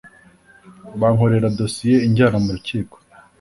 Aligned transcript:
bankorera 0.99 1.47
dosiye 1.59 1.97
injyana 2.07 2.37
mu 2.43 2.49
Rukiko 2.55 2.95